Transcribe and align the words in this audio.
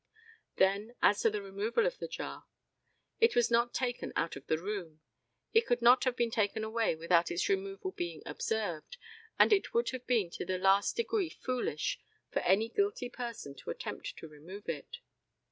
Then, 0.55 0.95
as 1.03 1.19
to 1.21 1.29
the 1.29 1.43
removal 1.43 1.85
of 1.85 1.99
the 1.99 2.07
jar. 2.07 2.47
It 3.19 3.35
was 3.35 3.51
not 3.51 3.71
taken 3.71 4.11
out 4.15 4.35
of 4.35 4.47
the 4.47 4.57
room. 4.57 4.99
It 5.53 5.67
could 5.67 5.79
not 5.79 6.05
have 6.05 6.15
been 6.15 6.31
taken 6.31 6.63
away 6.63 6.95
without 6.95 7.29
its 7.29 7.47
removal 7.47 7.91
being 7.91 8.23
observed, 8.25 8.97
and 9.37 9.53
it 9.53 9.75
would 9.75 9.91
have 9.91 10.07
been 10.07 10.31
to 10.31 10.43
the 10.43 10.57
last 10.57 10.95
degree 10.95 11.29
foolish 11.29 11.99
for 12.31 12.39
any 12.39 12.67
guilty 12.67 13.09
person 13.09 13.53
to 13.57 13.69
attempt 13.69 14.17
to 14.17 14.27
remove 14.27 14.67
it. 14.67 14.97